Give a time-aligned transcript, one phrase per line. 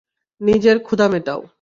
[0.41, 1.41] নিজের ক্ষুদা মেটাও!